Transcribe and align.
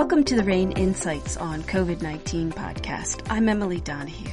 Welcome 0.00 0.24
to 0.24 0.34
the 0.34 0.44
RANE 0.44 0.72
Insights 0.72 1.36
on 1.36 1.62
COVID 1.64 2.00
19 2.00 2.52
podcast. 2.52 3.20
I'm 3.28 3.50
Emily 3.50 3.82
Donahue. 3.82 4.30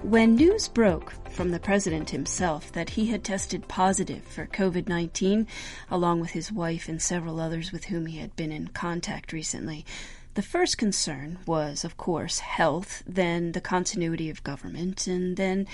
When 0.00 0.36
news 0.36 0.68
broke 0.68 1.12
from 1.28 1.50
the 1.50 1.60
president 1.60 2.08
himself 2.08 2.72
that 2.72 2.88
he 2.88 3.08
had 3.08 3.22
tested 3.22 3.68
positive 3.68 4.24
for 4.24 4.46
COVID 4.46 4.88
19, 4.88 5.46
along 5.90 6.20
with 6.20 6.30
his 6.30 6.50
wife 6.50 6.88
and 6.88 7.00
several 7.00 7.40
others 7.40 7.72
with 7.72 7.84
whom 7.84 8.06
he 8.06 8.20
had 8.20 8.34
been 8.36 8.50
in 8.50 8.68
contact 8.68 9.34
recently, 9.34 9.84
the 10.32 10.40
first 10.40 10.78
concern 10.78 11.38
was, 11.44 11.84
of 11.84 11.98
course, 11.98 12.38
health, 12.38 13.02
then 13.06 13.52
the 13.52 13.60
continuity 13.60 14.30
of 14.30 14.42
government, 14.42 15.06
and 15.06 15.36
then 15.36 15.66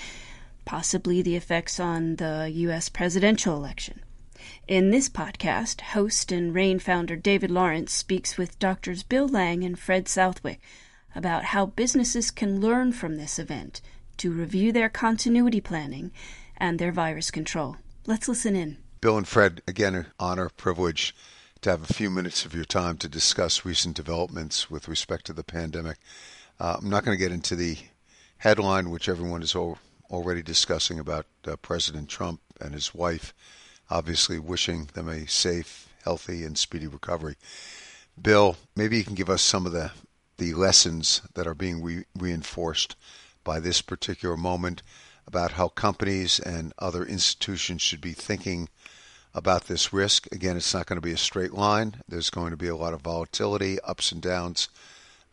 possibly 0.65 1.21
the 1.21 1.37
effects 1.37 1.79
on 1.79 2.17
the 2.17 2.51
U.S. 2.53 2.89
presidential 2.89 3.55
election. 3.55 4.01
In 4.67 4.91
this 4.91 5.09
podcast, 5.09 5.81
host 5.81 6.31
and 6.31 6.53
RANE 6.53 6.79
founder 6.79 7.15
David 7.15 7.51
Lawrence 7.51 7.91
speaks 7.91 8.37
with 8.37 8.59
doctors 8.59 9.03
Bill 9.03 9.27
Lang 9.27 9.63
and 9.63 9.77
Fred 9.77 10.07
Southwick 10.07 10.61
about 11.15 11.45
how 11.45 11.65
businesses 11.65 12.31
can 12.31 12.61
learn 12.61 12.91
from 12.91 13.17
this 13.17 13.39
event 13.39 13.81
to 14.17 14.31
review 14.31 14.71
their 14.71 14.89
continuity 14.89 15.61
planning 15.61 16.11
and 16.57 16.77
their 16.77 16.91
virus 16.91 17.31
control. 17.31 17.77
Let's 18.05 18.27
listen 18.27 18.55
in. 18.55 18.77
Bill 19.01 19.17
and 19.17 19.27
Fred, 19.27 19.61
again, 19.67 19.95
an 19.95 20.07
honor, 20.19 20.49
privilege 20.49 21.15
to 21.61 21.69
have 21.71 21.89
a 21.89 21.93
few 21.93 22.09
minutes 22.09 22.45
of 22.45 22.53
your 22.53 22.65
time 22.65 22.97
to 22.97 23.09
discuss 23.09 23.65
recent 23.65 23.95
developments 23.95 24.69
with 24.69 24.87
respect 24.87 25.25
to 25.25 25.33
the 25.33 25.43
pandemic. 25.43 25.97
Uh, 26.59 26.77
I'm 26.81 26.89
not 26.89 27.05
going 27.05 27.17
to 27.17 27.23
get 27.23 27.31
into 27.31 27.55
the 27.55 27.77
headline, 28.37 28.89
which 28.89 29.09
everyone 29.09 29.41
is 29.41 29.55
already 29.55 30.41
discussing 30.41 30.99
about 30.99 31.25
uh, 31.47 31.55
President 31.57 32.09
Trump 32.09 32.41
and 32.59 32.73
his 32.73 32.93
wife 32.93 33.33
obviously 33.89 34.39
wishing 34.39 34.89
them 34.93 35.07
a 35.07 35.27
safe, 35.27 35.87
healthy, 36.03 36.43
and 36.43 36.57
speedy 36.57 36.87
recovery. 36.87 37.35
Bill, 38.21 38.57
maybe 38.75 38.97
you 38.97 39.03
can 39.03 39.15
give 39.15 39.29
us 39.29 39.41
some 39.41 39.65
of 39.65 39.71
the, 39.71 39.91
the 40.37 40.53
lessons 40.53 41.21
that 41.35 41.47
are 41.47 41.55
being 41.55 41.81
re- 41.81 42.05
reinforced 42.17 42.95
by 43.43 43.59
this 43.59 43.81
particular 43.81 44.37
moment 44.37 44.81
about 45.25 45.53
how 45.53 45.67
companies 45.69 46.39
and 46.39 46.73
other 46.79 47.03
institutions 47.05 47.81
should 47.81 48.01
be 48.01 48.13
thinking 48.13 48.67
about 49.33 49.67
this 49.67 49.93
risk. 49.93 50.27
Again, 50.33 50.57
it's 50.57 50.73
not 50.73 50.87
going 50.87 50.97
to 50.97 51.01
be 51.01 51.13
a 51.13 51.17
straight 51.17 51.53
line. 51.53 52.01
There's 52.07 52.29
going 52.29 52.51
to 52.51 52.57
be 52.57 52.67
a 52.67 52.75
lot 52.75 52.93
of 52.93 53.01
volatility, 53.01 53.79
ups 53.81 54.11
and 54.11 54.21
downs 54.21 54.69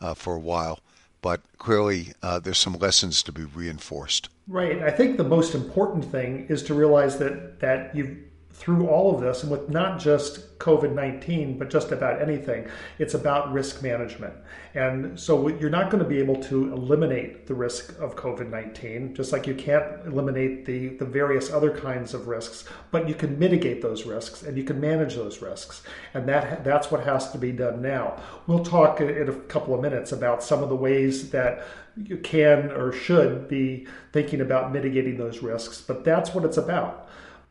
uh, 0.00 0.14
for 0.14 0.36
a 0.36 0.40
while. 0.40 0.80
But 1.22 1.40
clearly, 1.58 2.12
uh, 2.22 2.38
there's 2.38 2.58
some 2.58 2.74
lessons 2.74 3.22
to 3.24 3.32
be 3.32 3.44
reinforced. 3.44 4.28
Right. 4.46 4.82
I 4.82 4.90
think 4.90 5.16
the 5.16 5.24
most 5.24 5.54
important 5.54 6.04
thing 6.04 6.46
is 6.48 6.62
to 6.64 6.74
realize 6.74 7.18
that 7.18 7.58
that 7.60 7.96
you've 7.96 8.18
through 8.56 8.88
all 8.88 9.14
of 9.14 9.20
this, 9.20 9.42
and 9.42 9.52
with 9.52 9.68
not 9.68 9.98
just 9.98 10.58
COVID 10.58 10.94
19, 10.94 11.58
but 11.58 11.68
just 11.68 11.92
about 11.92 12.22
anything, 12.22 12.66
it's 12.98 13.12
about 13.12 13.52
risk 13.52 13.82
management. 13.82 14.32
And 14.74 15.20
so 15.20 15.48
you're 15.48 15.68
not 15.68 15.90
going 15.90 16.02
to 16.02 16.08
be 16.08 16.18
able 16.18 16.42
to 16.44 16.72
eliminate 16.72 17.46
the 17.46 17.54
risk 17.54 17.90
of 18.00 18.16
COVID 18.16 18.48
19, 18.48 19.14
just 19.14 19.30
like 19.30 19.46
you 19.46 19.54
can't 19.54 19.84
eliminate 20.06 20.64
the, 20.64 20.88
the 20.88 21.04
various 21.04 21.52
other 21.52 21.70
kinds 21.70 22.14
of 22.14 22.28
risks, 22.28 22.64
but 22.90 23.06
you 23.06 23.14
can 23.14 23.38
mitigate 23.38 23.82
those 23.82 24.06
risks 24.06 24.42
and 24.42 24.56
you 24.56 24.64
can 24.64 24.80
manage 24.80 25.16
those 25.16 25.42
risks. 25.42 25.82
And 26.14 26.26
that, 26.26 26.64
that's 26.64 26.90
what 26.90 27.04
has 27.04 27.30
to 27.32 27.38
be 27.38 27.52
done 27.52 27.82
now. 27.82 28.16
We'll 28.46 28.64
talk 28.64 29.02
in 29.02 29.28
a 29.28 29.34
couple 29.34 29.74
of 29.74 29.82
minutes 29.82 30.12
about 30.12 30.42
some 30.42 30.62
of 30.62 30.70
the 30.70 30.76
ways 30.76 31.30
that 31.30 31.66
you 31.94 32.16
can 32.16 32.70
or 32.70 32.90
should 32.90 33.48
be 33.48 33.86
thinking 34.12 34.40
about 34.40 34.72
mitigating 34.72 35.18
those 35.18 35.42
risks, 35.42 35.82
but 35.82 36.04
that's 36.04 36.34
what 36.34 36.44
it's 36.44 36.56
about. 36.56 37.06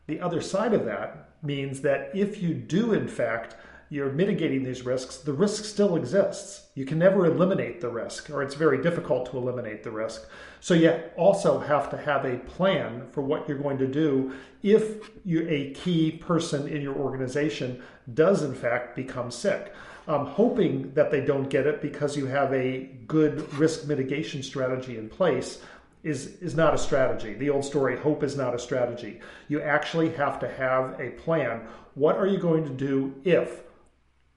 The 0.06 0.20
other 0.20 0.40
side 0.40 0.72
of 0.72 0.84
that 0.84 1.30
means 1.42 1.80
that 1.82 2.10
if 2.14 2.42
you 2.42 2.54
do, 2.54 2.92
in 2.92 3.08
fact, 3.08 3.56
you're 3.88 4.10
mitigating 4.10 4.64
these 4.64 4.82
risks, 4.82 5.18
the 5.18 5.32
risk 5.32 5.64
still 5.64 5.94
exists. 5.94 6.66
You 6.74 6.84
can 6.84 6.98
never 6.98 7.26
eliminate 7.26 7.80
the 7.80 7.88
risk, 7.88 8.30
or 8.30 8.42
it's 8.42 8.56
very 8.56 8.82
difficult 8.82 9.30
to 9.30 9.38
eliminate 9.38 9.84
the 9.84 9.92
risk. 9.92 10.26
So 10.60 10.74
you 10.74 10.90
also 11.16 11.60
have 11.60 11.88
to 11.90 11.96
have 11.96 12.24
a 12.24 12.38
plan 12.38 13.06
for 13.12 13.20
what 13.20 13.48
you're 13.48 13.58
going 13.58 13.78
to 13.78 13.86
do 13.86 14.32
if 14.62 15.10
you, 15.24 15.46
a 15.48 15.72
key 15.74 16.10
person 16.10 16.66
in 16.66 16.82
your 16.82 16.96
organization 16.96 17.82
does, 18.12 18.42
in 18.42 18.54
fact, 18.54 18.96
become 18.96 19.30
sick. 19.30 19.72
Um, 20.08 20.26
hoping 20.26 20.92
that 20.94 21.10
they 21.10 21.20
don't 21.20 21.48
get 21.48 21.66
it 21.66 21.82
because 21.82 22.16
you 22.16 22.26
have 22.26 22.52
a 22.52 22.90
good 23.08 23.52
risk 23.54 23.86
mitigation 23.86 24.42
strategy 24.42 24.98
in 24.98 25.08
place 25.08 25.60
is 26.02 26.26
is 26.42 26.54
not 26.54 26.74
a 26.74 26.78
strategy. 26.78 27.34
The 27.34 27.50
old 27.50 27.64
story, 27.64 27.96
hope 27.96 28.22
is 28.22 28.36
not 28.36 28.54
a 28.54 28.58
strategy. 28.58 29.20
You 29.48 29.60
actually 29.60 30.10
have 30.10 30.38
to 30.40 30.48
have 30.48 31.00
a 31.00 31.10
plan. 31.10 31.62
What 31.94 32.16
are 32.16 32.26
you 32.26 32.38
going 32.38 32.64
to 32.64 32.70
do 32.70 33.14
if 33.24 33.62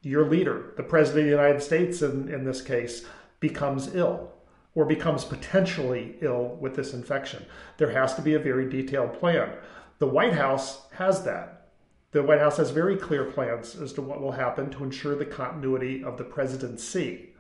your 0.01 0.29
leader, 0.29 0.73
the 0.77 0.83
president 0.83 1.25
of 1.25 1.25
the 1.25 1.37
United 1.37 1.61
States 1.61 2.01
in, 2.01 2.29
in 2.29 2.43
this 2.43 2.61
case, 2.61 3.05
becomes 3.39 3.93
ill 3.95 4.31
or 4.75 4.85
becomes 4.85 5.25
potentially 5.25 6.15
ill 6.21 6.57
with 6.61 6.75
this 6.75 6.93
infection? 6.93 7.45
There 7.77 7.91
has 7.91 8.15
to 8.15 8.21
be 8.21 8.33
a 8.33 8.39
very 8.39 8.69
detailed 8.69 9.19
plan. 9.19 9.51
The 9.99 10.07
White 10.07 10.33
House 10.33 10.87
has 10.93 11.23
that. 11.23 11.67
The 12.11 12.23
White 12.23 12.39
House 12.39 12.57
has 12.57 12.71
very 12.71 12.97
clear 12.97 13.25
plans 13.25 13.75
as 13.75 13.93
to 13.93 14.01
what 14.01 14.21
will 14.21 14.31
happen 14.31 14.71
to 14.71 14.83
ensure 14.83 15.15
the 15.15 15.25
continuity 15.25 16.03
of 16.03 16.17
the 16.17 16.23
presidency. 16.23 17.33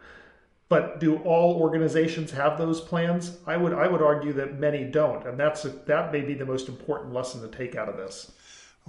But 0.69 0.99
do 0.99 1.17
all 1.17 1.59
organizations 1.59 2.31
have 2.31 2.59
those 2.59 2.79
plans? 2.79 3.37
I 3.47 3.57
would 3.57 3.73
I 3.73 3.87
would 3.87 4.03
argue 4.03 4.33
that 4.33 4.59
many 4.59 4.83
don't, 4.83 5.25
and 5.25 5.39
that's 5.39 5.65
a, 5.65 5.69
that 5.69 6.11
may 6.11 6.21
be 6.21 6.35
the 6.35 6.45
most 6.45 6.69
important 6.69 7.11
lesson 7.11 7.41
to 7.41 7.47
take 7.57 7.75
out 7.75 7.89
of 7.89 7.97
this. 7.97 8.31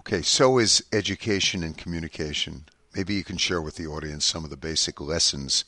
Okay, 0.00 0.22
so 0.22 0.58
is 0.58 0.84
education 0.92 1.64
and 1.64 1.76
communication. 1.76 2.64
Maybe 2.94 3.14
you 3.14 3.24
can 3.24 3.38
share 3.38 3.62
with 3.62 3.76
the 3.76 3.86
audience 3.86 4.24
some 4.24 4.44
of 4.44 4.50
the 4.50 4.56
basic 4.56 5.00
lessons 5.00 5.64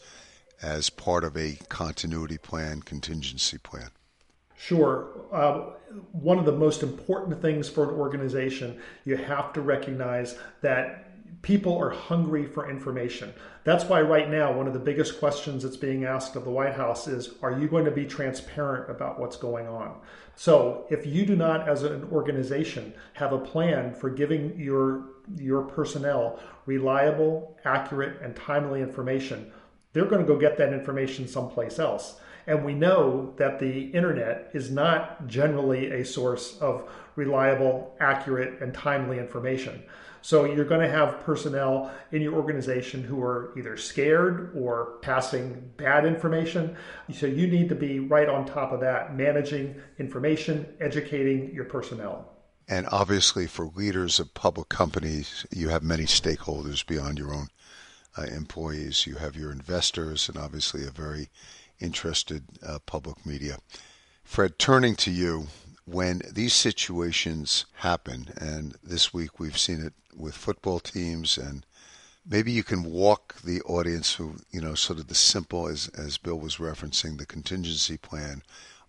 as 0.61 0.91
part 0.91 1.25
of 1.25 1.37
a 1.37 1.59
continuity 1.69 2.39
plan, 2.39 2.83
contingency 2.83 3.59
plan. 3.59 3.91
Sure. 4.57 5.09
Uh, 5.33 5.73
one 6.13 6.39
of 6.39 6.45
the 6.45 6.53
most 6.53 6.83
important 6.83 7.43
things 7.43 7.69
for 7.69 7.83
an 7.85 7.99
organization, 7.99 8.81
you 9.05 9.17
have 9.17 9.53
to 9.55 9.61
recognize 9.61 10.39
that 10.61 11.13
people 11.43 11.77
are 11.77 11.91
hungry 11.91 12.47
for 12.47 12.71
information. 12.71 13.35
That's 13.65 13.85
why, 13.85 14.01
right 14.01 14.29
now, 14.29 14.53
one 14.53 14.67
of 14.67 14.73
the 14.73 14.81
biggest 14.81 15.21
questions 15.21 15.63
that's 15.63 15.77
being 15.77 16.05
asked 16.05 16.35
of 16.35 16.45
the 16.45 16.51
White 16.51 16.75
House 16.75 17.07
is 17.07 17.35
Are 17.43 17.59
you 17.59 17.69
going 17.69 17.85
to 17.85 17.93
be 17.93 18.05
transparent 18.05 18.91
about 18.91 19.21
what's 19.21 19.37
going 19.37 19.69
on? 19.69 20.01
So, 20.35 20.87
if 20.91 21.07
you 21.07 21.25
do 21.25 21.37
not, 21.37 21.69
as 21.69 21.85
an 21.85 22.09
organization, 22.11 22.93
have 23.13 23.33
a 23.33 23.39
plan 23.39 23.95
for 23.95 24.11
giving 24.11 24.59
your, 24.59 25.05
your 25.37 25.63
personnel 25.63 26.41
reliable, 26.67 27.57
accurate, 27.65 28.21
and 28.21 28.35
timely 28.35 28.81
information, 28.81 29.53
they're 29.93 30.07
going 30.07 30.25
to 30.25 30.27
go 30.27 30.39
get 30.39 30.57
that 30.59 30.73
information 30.73 31.29
someplace 31.29 31.79
else. 31.79 32.17
And 32.47 32.65
we 32.65 32.75
know 32.75 33.33
that 33.37 33.61
the 33.61 33.83
internet 33.91 34.51
is 34.53 34.71
not 34.71 35.29
generally 35.29 35.93
a 35.93 36.05
source 36.05 36.59
of 36.59 36.91
reliable, 37.15 37.95
accurate, 38.01 38.61
and 38.61 38.75
timely 38.75 39.19
information. 39.19 39.85
So 40.23 40.45
you're 40.45 40.65
going 40.65 40.81
to 40.81 40.89
have 40.89 41.21
personnel 41.25 41.93
in 42.13 42.23
your 42.23 42.35
organization 42.35 43.03
who 43.03 43.21
are 43.21 43.53
either 43.59 43.77
scared 43.77 44.53
or 44.57 44.99
passing 45.03 45.71
bad 45.77 46.07
information. 46.07 46.77
So 47.13 47.27
you 47.27 47.49
need 47.49 47.69
to 47.69 47.75
be 47.75 47.99
right 47.99 48.29
on 48.29 48.47
top 48.47 48.73
of 48.73 48.81
that, 48.81 49.17
managing 49.17 49.75
information, 49.99 50.67
educating 50.81 51.53
your 51.53 51.65
personnel. 51.65 52.29
And 52.69 52.87
obviously, 52.91 53.47
for 53.47 53.67
leaders 53.67 54.21
of 54.21 54.33
public 54.35 54.69
companies, 54.69 55.45
you 55.51 55.69
have 55.71 55.83
many 55.83 56.05
stakeholders 56.05 56.87
beyond 56.87 57.19
your 57.19 57.35
own 57.35 57.49
uh, 58.17 58.23
employees. 58.23 59.07
You 59.07 59.17
have 59.17 59.37
your 59.37 59.51
investors, 59.51 60.29
and 60.29 60.39
obviously, 60.39 60.87
a 60.87 60.91
very 60.91 61.29
interested 61.81 62.45
uh, 62.65 62.79
public 62.87 63.27
media. 63.27 63.59
Fred, 64.23 64.59
turning 64.59 64.95
to 64.97 65.11
you, 65.11 65.49
when 65.85 66.23
these 66.31 66.55
situations 66.55 67.67
happen, 67.75 68.29
and 68.37 68.77
this 68.83 69.13
week 69.13 69.41
we've 69.41 69.59
seen 69.59 69.81
it 69.85 69.95
with 70.17 70.35
football 70.35 70.79
teams, 70.81 71.37
and 71.37 71.67
maybe 72.29 72.53
you 72.53 72.63
can 72.63 72.85
walk 72.85 73.35
the 73.43 73.61
audience 73.63 74.15
who, 74.15 74.37
you 74.51 74.61
know, 74.61 74.75
sort 74.75 74.99
of 74.99 75.09
the 75.09 75.15
simple, 75.15 75.69
as, 75.69 75.89
as 75.89 76.19
Bill 76.19 76.39
was 76.39 76.57
referencing, 76.57 77.19
the 77.19 77.27
contingency 77.27 77.97
plan 77.97 78.43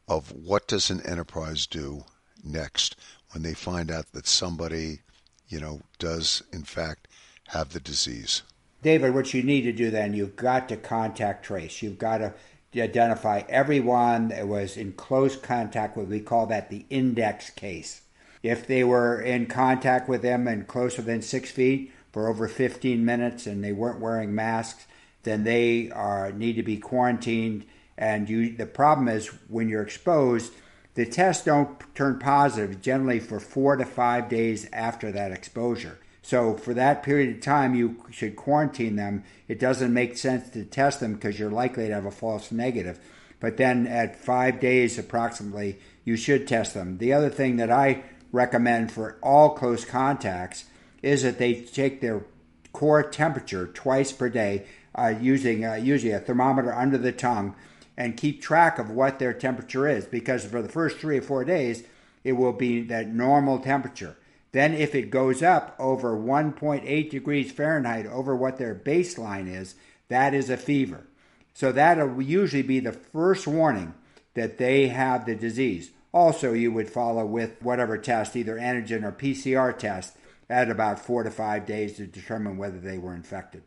of 0.07 0.31
what 0.31 0.67
does 0.67 0.89
an 0.89 1.01
enterprise 1.01 1.65
do 1.65 2.03
next 2.43 2.95
when 3.31 3.41
they 3.41 3.53
find 3.53 3.89
out 3.89 4.11
that 4.11 4.27
somebody, 4.27 4.99
you 5.47 5.59
know, 5.59 5.81
does 5.97 6.43
in 6.51 6.63
fact 6.63 7.07
have 7.47 7.69
the 7.69 7.79
disease. 7.79 8.43
David, 8.81 9.13
what 9.13 9.33
you 9.33 9.41
need 9.43 9.61
to 9.61 9.71
do 9.71 9.89
then, 9.89 10.13
you've 10.13 10.35
got 10.35 10.67
to 10.69 10.75
contact 10.75 11.45
trace. 11.45 11.81
You've 11.81 11.97
got 11.97 12.17
to 12.17 12.33
identify 12.81 13.43
everyone 13.49 14.29
that 14.29 14.47
was 14.47 14.77
in 14.77 14.93
close 14.93 15.35
contact 15.35 15.95
with, 15.95 16.09
we 16.09 16.19
call 16.19 16.47
that 16.47 16.69
the 16.69 16.85
index 16.89 17.49
case. 17.49 18.01
If 18.41 18.67
they 18.67 18.83
were 18.83 19.21
in 19.21 19.45
contact 19.45 20.09
with 20.09 20.21
them 20.21 20.47
and 20.47 20.67
closer 20.67 21.01
than 21.01 21.21
six 21.21 21.51
feet 21.51 21.91
for 22.11 22.27
over 22.27 22.47
15 22.47 23.03
minutes 23.05 23.47
and 23.47 23.63
they 23.63 23.71
weren't 23.71 24.01
wearing 24.01 24.35
masks, 24.35 24.85
then 25.23 25.43
they 25.43 25.89
are 25.91 26.31
need 26.31 26.57
to 26.57 26.63
be 26.63 26.77
quarantined. 26.77 27.65
And 27.97 28.29
you, 28.29 28.55
the 28.55 28.65
problem 28.65 29.07
is 29.07 29.27
when 29.47 29.69
you're 29.69 29.81
exposed, 29.81 30.53
the 30.95 31.05
tests 31.05 31.45
don't 31.45 31.79
turn 31.95 32.19
positive 32.19 32.81
generally 32.81 33.19
for 33.19 33.39
four 33.39 33.77
to 33.77 33.85
five 33.85 34.29
days 34.29 34.67
after 34.73 35.11
that 35.11 35.31
exposure. 35.31 35.99
So 36.23 36.55
for 36.55 36.73
that 36.73 37.03
period 37.03 37.35
of 37.35 37.41
time, 37.41 37.75
you 37.75 37.97
should 38.09 38.37
quarantine 38.37 38.95
them. 38.95 39.23
It 39.49 39.59
doesn't 39.59 39.93
make 39.93 40.17
sense 40.17 40.49
to 40.51 40.63
test 40.63 41.01
them 41.01 41.15
because 41.15 41.37
you're 41.37 41.51
likely 41.51 41.87
to 41.87 41.93
have 41.93 42.05
a 42.05 42.11
false 42.11 42.51
negative. 42.51 42.97
But 43.41 43.57
then 43.57 43.85
at 43.85 44.15
five 44.15 44.61
days 44.61 44.97
approximately, 44.97 45.79
you 46.05 46.15
should 46.15 46.47
test 46.47 46.73
them. 46.73 46.97
The 46.97 47.11
other 47.11 47.29
thing 47.29 47.57
that 47.57 47.69
I 47.69 48.03
recommend 48.31 48.89
for 48.89 49.17
all 49.21 49.49
close 49.49 49.83
contacts 49.83 50.63
is 51.01 51.23
that 51.23 51.39
they 51.39 51.55
take 51.55 51.99
their 51.99 52.25
core 52.71 53.03
temperature 53.03 53.67
twice 53.67 54.13
per 54.13 54.29
day 54.29 54.65
uh, 54.95 55.13
using 55.19 55.65
uh, 55.65 55.73
usually 55.73 56.13
a 56.13 56.19
thermometer 56.19 56.73
under 56.73 56.97
the 56.97 57.11
tongue 57.11 57.53
and 57.97 58.15
keep 58.15 58.41
track 58.41 58.79
of 58.79 58.89
what 58.89 59.19
their 59.19 59.33
temperature 59.33 59.87
is 59.89 60.05
because 60.05 60.45
for 60.45 60.61
the 60.61 60.69
first 60.69 60.97
three 60.97 61.17
or 61.17 61.21
four 61.21 61.43
days, 61.43 61.83
it 62.23 62.33
will 62.33 62.53
be 62.53 62.81
that 62.81 63.09
normal 63.09 63.59
temperature. 63.59 64.15
Then, 64.53 64.73
if 64.73 64.95
it 64.95 65.09
goes 65.09 65.43
up 65.43 65.75
over 65.79 66.15
1.8 66.15 67.09
degrees 67.09 67.51
Fahrenheit 67.51 68.05
over 68.05 68.35
what 68.35 68.57
their 68.57 68.75
baseline 68.75 69.51
is, 69.51 69.75
that 70.07 70.33
is 70.33 70.49
a 70.49 70.57
fever. 70.57 71.07
So, 71.53 71.71
that'll 71.71 72.21
usually 72.21 72.61
be 72.61 72.79
the 72.79 72.93
first 72.93 73.45
warning 73.47 73.95
that 74.35 74.59
they 74.59 74.87
have 74.87 75.25
the 75.25 75.35
disease. 75.35 75.91
Also, 76.13 76.53
you 76.53 76.71
would 76.71 76.89
follow 76.89 77.25
with 77.25 77.61
whatever 77.61 77.97
test, 77.97 78.35
either 78.35 78.55
antigen 78.55 79.03
or 79.03 79.11
PCR 79.11 79.75
test, 79.77 80.15
at 80.49 80.69
about 80.69 80.99
four 80.99 81.23
to 81.23 81.31
five 81.31 81.65
days 81.65 81.97
to 81.97 82.05
determine 82.05 82.57
whether 82.57 82.79
they 82.79 82.99
were 82.99 83.15
infected. 83.15 83.63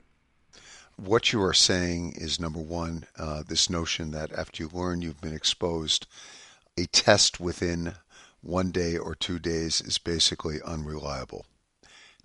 What 0.96 1.32
you 1.32 1.42
are 1.42 1.52
saying 1.52 2.12
is 2.16 2.40
number 2.40 2.60
one, 2.60 3.04
uh, 3.18 3.42
this 3.46 3.68
notion 3.68 4.12
that 4.12 4.32
after 4.32 4.62
you 4.62 4.70
learn 4.72 5.02
you've 5.02 5.20
been 5.20 5.34
exposed, 5.34 6.06
a 6.78 6.86
test 6.86 7.40
within 7.40 7.94
one 8.46 8.70
day 8.70 8.96
or 8.96 9.14
two 9.14 9.38
days 9.38 9.80
is 9.80 9.98
basically 9.98 10.58
unreliable. 10.64 11.44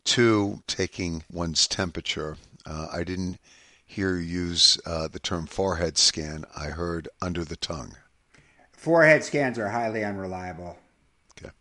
Two, 0.04 0.62
taking 0.68 1.24
one's 1.32 1.68
temperature. 1.68 2.38
Uh, 2.66 2.88
I 2.94 3.04
didn't 3.04 3.40
hear 3.84 4.18
you 4.18 4.42
use 4.42 4.80
uh, 4.86 5.08
the 5.08 5.20
term 5.20 5.48
forehead 5.48 5.98
scan. 5.98 6.46
I 6.56 6.68
heard 6.68 7.10
under 7.22 7.44
the 7.44 7.56
tongue. 7.56 7.96
Forehead 8.72 9.24
scans 9.24 9.58
are 9.60 9.70
highly 9.70 10.04
unreliable. 10.04 10.78
Okay. 11.38 11.52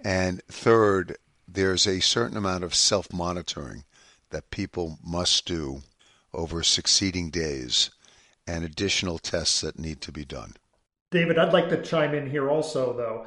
And 0.00 0.42
third, 0.44 1.16
there's 1.46 1.86
a 1.86 2.00
certain 2.00 2.36
amount 2.36 2.64
of 2.64 2.74
self 2.74 3.12
monitoring 3.12 3.84
that 4.30 4.50
people 4.50 4.98
must 5.02 5.46
do 5.46 5.82
over 6.34 6.62
succeeding 6.62 7.30
days 7.30 7.90
and 8.46 8.64
additional 8.64 9.18
tests 9.18 9.62
that 9.62 9.78
need 9.78 10.02
to 10.02 10.12
be 10.12 10.24
done. 10.24 10.54
David, 11.10 11.38
I'd 11.38 11.54
like 11.54 11.70
to 11.70 11.82
chime 11.82 12.14
in 12.14 12.28
here 12.28 12.50
also, 12.50 12.92
though 12.94 13.26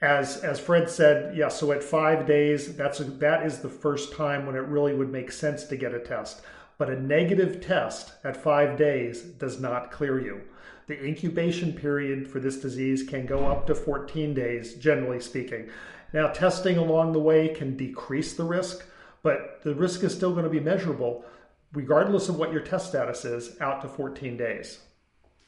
as 0.00 0.38
as 0.38 0.60
Fred 0.60 0.90
said, 0.90 1.36
yeah. 1.36 1.48
So 1.48 1.72
at 1.72 1.82
five 1.82 2.26
days, 2.26 2.76
that's 2.76 3.00
a, 3.00 3.04
that 3.04 3.46
is 3.46 3.60
the 3.60 3.68
first 3.68 4.12
time 4.12 4.46
when 4.46 4.56
it 4.56 4.60
really 4.60 4.94
would 4.94 5.10
make 5.10 5.32
sense 5.32 5.64
to 5.64 5.76
get 5.76 5.94
a 5.94 6.00
test. 6.00 6.42
But 6.76 6.90
a 6.90 7.00
negative 7.00 7.60
test 7.60 8.12
at 8.24 8.36
five 8.36 8.76
days 8.76 9.22
does 9.22 9.60
not 9.60 9.90
clear 9.90 10.20
you. 10.20 10.42
The 10.86 11.02
incubation 11.02 11.72
period 11.72 12.28
for 12.28 12.40
this 12.40 12.58
disease 12.58 13.02
can 13.04 13.26
go 13.26 13.46
up 13.46 13.66
to 13.68 13.74
14 13.74 14.34
days, 14.34 14.74
generally 14.74 15.20
speaking. 15.20 15.70
Now, 16.12 16.28
testing 16.28 16.76
along 16.76 17.12
the 17.12 17.20
way 17.20 17.48
can 17.48 17.76
decrease 17.76 18.34
the 18.34 18.44
risk, 18.44 18.84
but 19.22 19.60
the 19.62 19.74
risk 19.74 20.02
is 20.04 20.14
still 20.14 20.32
going 20.32 20.44
to 20.44 20.50
be 20.50 20.60
measurable, 20.60 21.24
regardless 21.72 22.28
of 22.28 22.36
what 22.36 22.52
your 22.52 22.60
test 22.60 22.88
status 22.88 23.24
is, 23.24 23.58
out 23.60 23.80
to 23.82 23.88
14 23.88 24.36
days. 24.36 24.80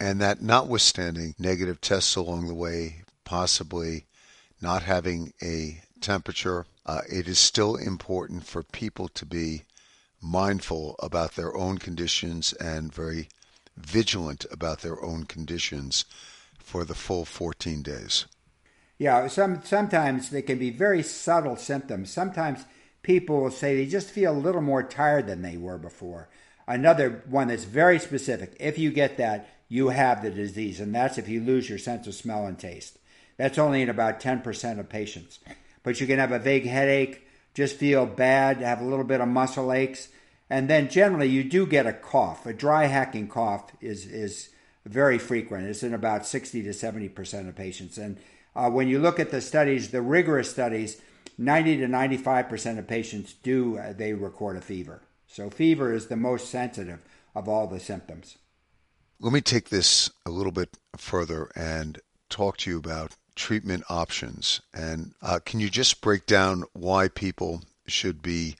And 0.00 0.20
that 0.20 0.42
notwithstanding 0.42 1.34
negative 1.38 1.80
tests 1.80 2.16
along 2.16 2.48
the 2.48 2.54
way, 2.54 3.02
possibly 3.24 4.06
not 4.60 4.82
having 4.82 5.32
a 5.42 5.82
temperature, 6.00 6.66
uh, 6.84 7.00
it 7.08 7.28
is 7.28 7.38
still 7.38 7.76
important 7.76 8.46
for 8.46 8.62
people 8.62 9.08
to 9.08 9.26
be 9.26 9.62
mindful 10.20 10.96
about 10.98 11.34
their 11.34 11.56
own 11.56 11.78
conditions 11.78 12.52
and 12.54 12.92
very 12.92 13.28
vigilant 13.76 14.46
about 14.50 14.80
their 14.80 15.02
own 15.04 15.24
conditions 15.24 16.04
for 16.58 16.84
the 16.84 16.94
full 16.94 17.24
14 17.24 17.82
days. 17.82 18.26
Yeah, 18.98 19.26
some 19.28 19.62
sometimes 19.62 20.30
they 20.30 20.42
can 20.42 20.58
be 20.58 20.70
very 20.70 21.02
subtle 21.02 21.56
symptoms. 21.56 22.10
Sometimes 22.10 22.64
people 23.02 23.42
will 23.42 23.50
say 23.50 23.76
they 23.76 23.86
just 23.86 24.10
feel 24.10 24.32
a 24.32 24.38
little 24.38 24.62
more 24.62 24.82
tired 24.82 25.26
than 25.26 25.42
they 25.42 25.58
were 25.58 25.78
before. 25.78 26.28
Another 26.66 27.22
one 27.28 27.48
that's 27.48 27.64
very 27.64 27.98
specific. 27.98 28.56
If 28.58 28.78
you 28.78 28.90
get 28.90 29.18
that, 29.18 29.48
you 29.68 29.88
have 29.88 30.22
the 30.22 30.30
disease, 30.30 30.80
and 30.80 30.94
that's 30.94 31.18
if 31.18 31.28
you 31.28 31.40
lose 31.40 31.68
your 31.68 31.78
sense 31.78 32.06
of 32.06 32.14
smell 32.14 32.46
and 32.46 32.58
taste. 32.58 32.98
That's 33.36 33.58
only 33.58 33.82
in 33.82 33.88
about 33.88 34.20
10% 34.20 34.78
of 34.78 34.88
patients. 34.88 35.38
But 35.82 36.00
you 36.00 36.06
can 36.06 36.18
have 36.18 36.32
a 36.32 36.38
vague 36.38 36.66
headache, 36.66 37.26
just 37.54 37.76
feel 37.76 38.06
bad, 38.06 38.58
have 38.58 38.80
a 38.80 38.84
little 38.84 39.04
bit 39.04 39.20
of 39.20 39.28
muscle 39.28 39.72
aches, 39.72 40.08
and 40.48 40.68
then 40.68 40.88
generally 40.88 41.28
you 41.28 41.44
do 41.44 41.66
get 41.66 41.86
a 41.86 41.92
cough. 41.92 42.46
A 42.46 42.52
dry 42.52 42.86
hacking 42.86 43.28
cough 43.28 43.70
is, 43.80 44.06
is 44.06 44.50
very 44.84 45.18
frequent. 45.18 45.66
It's 45.66 45.82
in 45.82 45.94
about 45.94 46.26
60 46.26 46.62
to 46.62 46.70
70% 46.70 47.48
of 47.48 47.56
patients. 47.56 47.98
And 47.98 48.18
uh, 48.54 48.70
when 48.70 48.88
you 48.88 48.98
look 48.98 49.20
at 49.20 49.30
the 49.30 49.40
studies, 49.40 49.90
the 49.90 50.02
rigorous 50.02 50.50
studies, 50.50 51.00
90 51.38 51.78
to 51.78 51.86
95% 51.86 52.78
of 52.78 52.86
patients 52.86 53.34
do, 53.34 53.78
uh, 53.78 53.92
they 53.92 54.12
record 54.12 54.56
a 54.56 54.60
fever. 54.60 55.02
So 55.26 55.50
fever 55.50 55.92
is 55.92 56.06
the 56.06 56.16
most 56.16 56.48
sensitive 56.48 57.00
of 57.34 57.48
all 57.48 57.66
the 57.66 57.80
symptoms. 57.80 58.38
Let 59.20 59.32
me 59.32 59.40
take 59.40 59.70
this 59.70 60.10
a 60.24 60.30
little 60.30 60.52
bit 60.52 60.76
further 60.96 61.50
and 61.56 61.98
talk 62.36 62.58
to 62.58 62.70
you 62.70 62.78
about 62.78 63.16
treatment 63.34 63.82
options. 63.88 64.60
And 64.74 65.14
uh, 65.22 65.40
can 65.44 65.58
you 65.58 65.70
just 65.70 66.02
break 66.02 66.26
down 66.26 66.64
why 66.74 67.08
people 67.08 67.62
should 67.86 68.20
be 68.20 68.56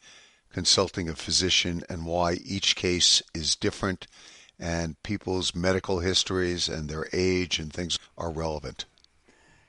consulting 0.51 1.11
a 1.11 1.15
physician 1.15 1.83
and 1.91 2.07
why 2.07 2.39
each 2.45 2.75
case 2.75 3.23
is 3.35 3.55
different 3.55 4.07
and 4.59 5.01
people's 5.03 5.55
medical 5.55 5.99
histories 5.99 6.71
and 6.71 6.89
their 6.89 7.07
age 7.13 7.59
and 7.59 7.71
things 7.71 7.99
are 8.17 8.31
relevant? 8.31 8.87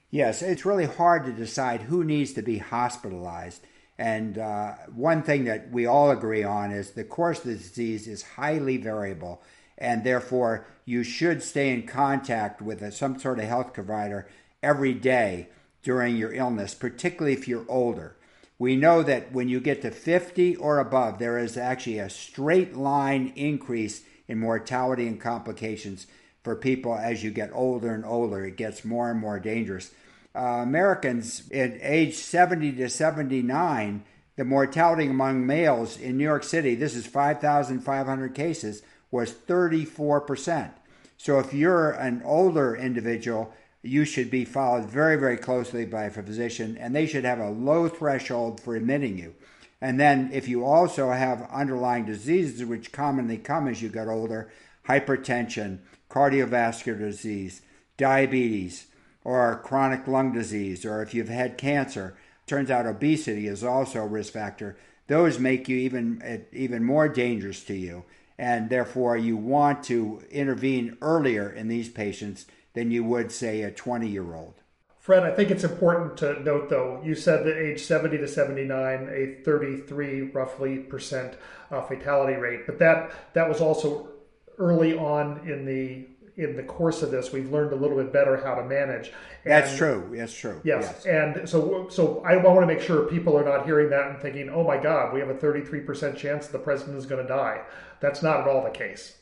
Yes, 0.09 0.41
it's 0.41 0.65
really 0.65 0.85
hard 0.85 1.25
to 1.25 1.33
decide 1.33 1.81
who 1.81 2.05
needs 2.05 2.31
to 2.33 2.41
be 2.41 2.59
hospitalized. 2.59 3.61
And 3.97 4.37
uh, 4.37 4.73
one 4.95 5.21
thing 5.21 5.43
that 5.45 5.69
we 5.69 5.85
all 5.85 6.11
agree 6.11 6.43
on 6.43 6.71
is 6.71 6.91
the 6.91 7.03
course 7.03 7.39
of 7.39 7.45
the 7.45 7.55
disease 7.55 8.07
is 8.07 8.21
highly 8.23 8.77
variable, 8.77 9.41
and 9.77 10.03
therefore 10.03 10.65
you 10.85 11.03
should 11.03 11.43
stay 11.43 11.73
in 11.73 11.85
contact 11.85 12.61
with 12.61 12.81
a, 12.81 12.91
some 12.91 13.19
sort 13.19 13.39
of 13.39 13.45
health 13.45 13.73
provider 13.73 14.27
every 14.63 14.93
day 14.93 15.49
during 15.83 16.17
your 16.17 16.33
illness, 16.33 16.73
particularly 16.73 17.33
if 17.33 17.47
you're 17.47 17.65
older. 17.67 18.15
We 18.59 18.75
know 18.75 19.03
that 19.03 19.31
when 19.31 19.49
you 19.49 19.59
get 19.59 19.83
to 19.83 19.91
50 19.91 20.55
or 20.55 20.79
above, 20.79 21.19
there 21.19 21.37
is 21.37 21.57
actually 21.57 21.99
a 21.99 22.09
straight 22.09 22.75
line 22.75 23.31
increase 23.35 24.03
in 24.27 24.39
mortality 24.39 25.07
and 25.07 25.21
complications 25.21 26.07
for 26.43 26.55
people 26.55 26.95
as 26.95 27.23
you 27.23 27.29
get 27.29 27.51
older 27.53 27.93
and 27.93 28.05
older. 28.05 28.45
It 28.45 28.57
gets 28.57 28.83
more 28.83 29.11
and 29.11 29.19
more 29.19 29.39
dangerous. 29.39 29.91
Uh, 30.35 30.61
Americans 30.61 31.49
at 31.51 31.77
age 31.81 32.15
70 32.15 32.73
to 32.73 32.89
79, 32.89 34.03
the 34.35 34.45
mortality 34.45 35.07
among 35.07 35.45
males 35.45 35.97
in 35.97 36.17
New 36.17 36.23
York 36.23 36.43
City, 36.43 36.75
this 36.75 36.95
is 36.95 37.05
5,500 37.05 38.35
cases, 38.35 38.81
was 39.11 39.31
34%. 39.31 40.71
So 41.17 41.39
if 41.39 41.53
you're 41.53 41.91
an 41.91 42.21
older 42.23 42.75
individual, 42.75 43.53
you 43.81 44.05
should 44.05 44.29
be 44.29 44.45
followed 44.45 44.85
very, 44.85 45.15
very 45.15 45.37
closely 45.37 45.85
by 45.85 46.05
a 46.05 46.11
physician, 46.11 46.77
and 46.77 46.95
they 46.95 47.07
should 47.07 47.23
have 47.23 47.39
a 47.39 47.49
low 47.49 47.87
threshold 47.87 48.59
for 48.59 48.75
admitting 48.75 49.17
you. 49.17 49.35
And 49.79 49.99
then, 49.99 50.31
if 50.33 50.47
you 50.47 50.65
also 50.65 51.11
have 51.11 51.49
underlying 51.51 52.05
diseases 52.05 52.65
which 52.65 52.91
commonly 52.91 53.37
come 53.37 53.67
as 53.67 53.81
you 53.81 53.89
get 53.89 54.07
older, 54.07 54.51
hypertension, 54.87 55.79
cardiovascular 56.09 56.97
disease, 56.97 57.61
diabetes, 57.95 58.87
or 59.23 59.61
chronic 59.63 60.07
lung 60.07 60.33
disease, 60.33 60.83
or 60.85 61.01
if 61.01 61.13
you've 61.13 61.29
had 61.29 61.57
cancer, 61.57 62.17
turns 62.47 62.71
out 62.71 62.85
obesity 62.85 63.47
is 63.47 63.63
also 63.63 64.01
a 64.01 64.07
risk 64.07 64.33
factor. 64.33 64.77
Those 65.07 65.37
make 65.37 65.69
you 65.69 65.77
even 65.77 66.21
eh, 66.23 66.39
even 66.51 66.83
more 66.83 67.07
dangerous 67.07 67.63
to 67.65 67.75
you, 67.75 68.03
and 68.37 68.69
therefore 68.69 69.17
you 69.17 69.35
want 69.35 69.83
to 69.83 70.21
intervene 70.29 70.97
earlier 71.01 71.49
in 71.49 71.67
these 71.67 71.89
patients 71.89 72.45
than 72.73 72.91
you 72.91 73.03
would, 73.03 73.31
say, 73.31 73.61
a 73.61 73.71
20 73.71 74.07
year 74.07 74.35
old. 74.35 74.55
Fred, 74.99 75.23
I 75.23 75.31
think 75.31 75.51
it's 75.51 75.63
important 75.63 76.17
to 76.17 76.43
note, 76.43 76.69
though, 76.69 77.01
you 77.03 77.15
said 77.15 77.45
that 77.45 77.57
age 77.57 77.81
70 77.81 78.17
to 78.17 78.27
79, 78.27 79.09
a 79.09 79.41
33 79.43 80.21
roughly 80.31 80.79
percent 80.79 81.37
uh, 81.71 81.81
fatality 81.81 82.33
rate, 82.33 82.65
but 82.65 82.77
that 82.79 83.11
that 83.33 83.47
was 83.47 83.61
also 83.61 84.09
early 84.57 84.97
on 84.97 85.47
in 85.49 85.65
the 85.65 86.07
in 86.37 86.55
the 86.55 86.63
course 86.63 87.01
of 87.01 87.11
this. 87.11 87.31
We've 87.31 87.51
learned 87.51 87.73
a 87.73 87.75
little 87.75 87.97
bit 87.97 88.13
better 88.13 88.37
how 88.37 88.55
to 88.55 88.63
manage. 88.63 89.11
And, 89.43 89.51
That's 89.51 89.75
true. 89.75 90.13
That's 90.15 90.33
true. 90.33 90.61
Yes. 90.63 91.03
yes. 91.03 91.05
and 91.05 91.49
so 91.49 91.87
so 91.89 92.23
I 92.25 92.37
want 92.37 92.61
to 92.61 92.67
make 92.67 92.81
sure 92.81 93.03
people 93.07 93.37
are 93.37 93.43
not 93.43 93.65
hearing 93.65 93.89
that 93.89 94.11
and 94.11 94.21
thinking, 94.21 94.49
"Oh 94.49 94.63
my 94.63 94.77
God, 94.77 95.13
we 95.13 95.19
have 95.19 95.29
a 95.29 95.35
33 95.35 95.81
percent 95.81 96.17
chance 96.17 96.47
the 96.47 96.59
president 96.59 96.97
is 96.97 97.05
going 97.05 97.21
to 97.21 97.27
die." 97.27 97.61
That's 97.99 98.21
not 98.21 98.41
at 98.41 98.47
all 98.47 98.63
the 98.63 98.69
case. 98.69 99.17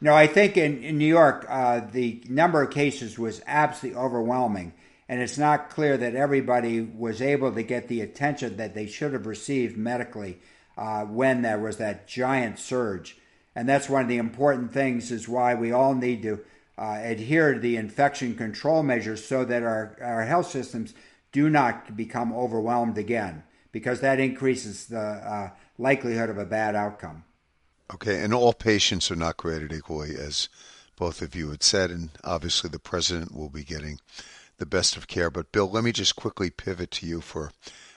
No, 0.00 0.14
I 0.14 0.26
think 0.26 0.58
in, 0.58 0.82
in 0.82 0.98
New 0.98 1.06
York, 1.06 1.46
uh, 1.48 1.80
the 1.80 2.22
number 2.28 2.62
of 2.62 2.70
cases 2.70 3.18
was 3.18 3.40
absolutely 3.46 3.98
overwhelming. 3.98 4.74
and 5.08 5.22
it's 5.22 5.38
not 5.38 5.70
clear 5.70 5.96
that 5.96 6.16
everybody 6.16 6.80
was 6.80 7.22
able 7.22 7.52
to 7.52 7.62
get 7.62 7.88
the 7.88 8.00
attention 8.00 8.56
that 8.56 8.74
they 8.74 8.86
should 8.86 9.12
have 9.12 9.24
received 9.24 9.76
medically 9.76 10.38
uh, 10.76 11.04
when 11.04 11.42
there 11.42 11.58
was 11.58 11.76
that 11.76 12.08
giant 12.08 12.58
surge. 12.58 13.16
And 13.54 13.68
that's 13.68 13.88
one 13.88 14.02
of 14.02 14.08
the 14.08 14.18
important 14.18 14.72
things 14.72 15.10
is 15.10 15.28
why 15.28 15.54
we 15.54 15.72
all 15.72 15.94
need 15.94 16.22
to 16.22 16.40
uh, 16.78 16.98
adhere 17.00 17.54
to 17.54 17.60
the 17.60 17.76
infection 17.76 18.34
control 18.34 18.82
measures 18.82 19.24
so 19.24 19.44
that 19.44 19.62
our, 19.62 19.96
our 20.00 20.24
health 20.24 20.50
systems 20.50 20.94
do 21.32 21.48
not 21.50 21.96
become 21.96 22.32
overwhelmed 22.32 22.98
again, 22.98 23.42
because 23.72 24.00
that 24.00 24.20
increases 24.20 24.86
the 24.86 24.98
uh, 24.98 25.50
likelihood 25.78 26.30
of 26.30 26.38
a 26.38 26.46
bad 26.46 26.74
outcome. 26.74 27.24
Okay, 27.92 28.22
and 28.22 28.34
all 28.34 28.52
patients 28.52 29.10
are 29.10 29.16
not 29.16 29.36
created 29.36 29.72
equally, 29.72 30.16
as 30.16 30.48
both 30.96 31.22
of 31.22 31.34
you 31.34 31.50
had 31.50 31.62
said, 31.62 31.90
and 31.90 32.10
obviously 32.24 32.70
the 32.70 32.78
president 32.78 33.34
will 33.34 33.50
be 33.50 33.64
getting 33.64 34.00
the 34.58 34.66
best 34.66 34.96
of 34.96 35.06
care. 35.06 35.30
But 35.30 35.52
Bill, 35.52 35.70
let 35.70 35.84
me 35.84 35.92
just 35.92 36.16
quickly 36.16 36.50
pivot 36.50 36.90
to 36.92 37.06
you 37.06 37.20
for 37.20 37.52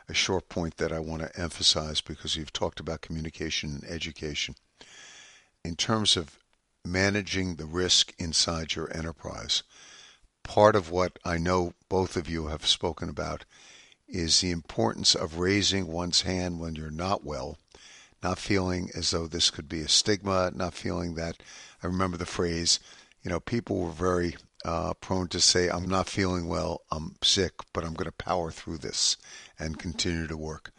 a 0.08 0.14
short 0.14 0.50
point 0.50 0.78
that 0.78 0.92
I 0.92 1.00
want 1.00 1.22
to 1.22 1.40
emphasize 1.40 2.02
because 2.02 2.36
you've 2.36 2.52
talked 2.52 2.80
about 2.80 3.02
communication 3.02 3.70
and 3.82 3.84
education. 3.90 4.56
In 5.64 5.76
terms 5.76 6.18
of 6.18 6.39
managing 6.86 7.56
the 7.56 7.66
risk 7.66 8.14
inside 8.18 8.76
your 8.76 8.92
enterprise, 8.96 9.64
part 10.44 10.76
of 10.76 10.90
what 10.90 11.20
I 11.24 11.38
know 11.38 11.74
both 11.90 12.16
of 12.16 12.30
you 12.30 12.48
have 12.48 12.66
spoken 12.66 13.10
about 13.10 13.46
is 14.08 14.42
the 14.42 14.52
importance 14.52 15.14
of 15.14 15.38
raising 15.38 15.88
one's 15.88 16.22
hand 16.22 16.60
when 16.60 16.76
you're 16.76 16.90
not 16.90 17.24
well, 17.24 17.58
not 18.24 18.40
feeling 18.40 18.90
as 18.96 19.12
though 19.12 19.28
this 19.28 19.52
could 19.52 19.70
be 19.70 19.82
a 19.82 19.88
stigma, 19.88 20.52
not 20.54 20.74
feeling 20.74 21.16
that. 21.16 21.38
I 21.84 21.88
remember 21.88 22.18
the 22.18 22.26
phrase, 22.26 22.80
you 23.24 23.30
know, 23.30 23.40
people 23.40 23.78
were 23.78 23.92
very 23.92 24.36
uh, 24.66 24.94
prone 24.96 25.28
to 25.30 25.40
say, 25.40 25.70
I'm 25.70 25.88
not 25.88 26.10
feeling 26.10 26.48
well, 26.48 26.82
I'm 26.92 27.16
sick, 27.24 27.54
but 27.74 27.84
I'm 27.84 27.94
going 27.94 28.10
to 28.10 28.12
power 28.12 28.52
through 28.52 28.80
this 28.80 29.16
and 29.58 29.80
continue 29.80 30.28
to 30.28 30.38
work. 30.38 30.72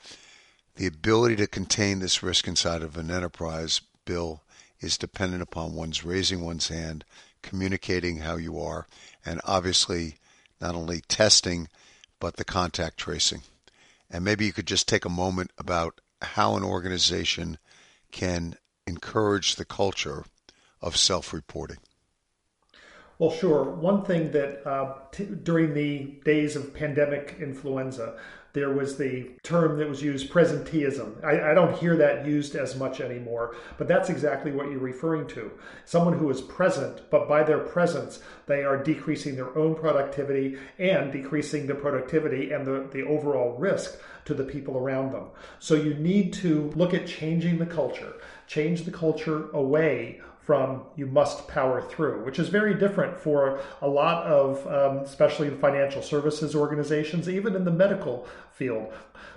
The 0.76 0.86
ability 0.86 1.36
to 1.36 1.46
contain 1.46 2.00
this 2.00 2.22
risk 2.22 2.48
inside 2.48 2.82
of 2.82 2.96
an 2.96 3.10
enterprise, 3.10 3.80
Bill, 4.04 4.42
is 4.80 4.98
dependent 4.98 5.42
upon 5.42 5.74
one's 5.74 6.04
raising 6.04 6.40
one's 6.40 6.68
hand, 6.68 7.04
communicating 7.42 8.18
how 8.18 8.36
you 8.36 8.58
are, 8.60 8.86
and 9.24 9.40
obviously 9.44 10.16
not 10.60 10.74
only 10.74 11.00
testing, 11.02 11.68
but 12.18 12.36
the 12.36 12.44
contact 12.44 12.98
tracing. 12.98 13.42
And 14.10 14.24
maybe 14.24 14.44
you 14.46 14.52
could 14.52 14.66
just 14.66 14.88
take 14.88 15.04
a 15.04 15.10
moment 15.10 15.50
about 15.58 16.00
how 16.22 16.56
an 16.56 16.64
organization 16.64 17.58
can 18.10 18.56
encourage 18.86 19.56
the 19.56 19.64
culture 19.64 20.24
of 20.82 20.96
self 20.96 21.32
reporting. 21.32 21.78
Well, 23.20 23.30
sure. 23.30 23.64
One 23.64 24.02
thing 24.02 24.30
that 24.30 24.66
uh, 24.66 24.94
t- 25.12 25.26
during 25.26 25.74
the 25.74 26.14
days 26.24 26.56
of 26.56 26.72
pandemic 26.72 27.36
influenza, 27.38 28.16
there 28.54 28.70
was 28.70 28.96
the 28.96 29.32
term 29.42 29.78
that 29.78 29.90
was 29.90 30.02
used, 30.02 30.32
presenteeism. 30.32 31.22
I, 31.22 31.50
I, 31.50 31.54
don't 31.54 31.76
hear 31.76 31.98
that 31.98 32.24
used 32.24 32.56
as 32.56 32.76
much 32.76 32.98
anymore, 33.02 33.56
but 33.76 33.88
that's 33.88 34.08
exactly 34.08 34.52
what 34.52 34.70
you're 34.70 34.78
referring 34.80 35.26
to. 35.28 35.50
Someone 35.84 36.14
who 36.18 36.30
is 36.30 36.40
present, 36.40 37.02
but 37.10 37.28
by 37.28 37.42
their 37.42 37.58
presence, 37.58 38.20
they 38.46 38.64
are 38.64 38.82
decreasing 38.82 39.36
their 39.36 39.54
own 39.56 39.74
productivity 39.74 40.56
and 40.78 41.12
decreasing 41.12 41.66
the 41.66 41.74
productivity 41.74 42.52
and 42.52 42.66
the, 42.66 42.88
the 42.90 43.02
overall 43.02 43.54
risk 43.58 44.00
to 44.24 44.32
the 44.32 44.44
people 44.44 44.78
around 44.78 45.12
them. 45.12 45.26
So 45.58 45.74
you 45.74 45.92
need 45.92 46.32
to 46.34 46.72
look 46.74 46.94
at 46.94 47.06
changing 47.06 47.58
the 47.58 47.66
culture, 47.66 48.14
change 48.46 48.84
the 48.84 48.90
culture 48.90 49.50
away 49.50 50.22
from 50.50 50.82
you 50.96 51.06
must 51.06 51.46
power 51.46 51.80
through, 51.80 52.24
which 52.24 52.40
is 52.40 52.48
very 52.48 52.74
different 52.74 53.16
for 53.16 53.60
a 53.82 53.86
lot 53.86 54.26
of, 54.26 54.66
um, 54.66 54.96
especially 55.04 55.48
the 55.48 55.54
financial 55.54 56.02
services 56.02 56.56
organizations, 56.56 57.28
even 57.28 57.54
in 57.54 57.64
the 57.64 57.70
medical 57.70 58.26
field. 58.50 58.92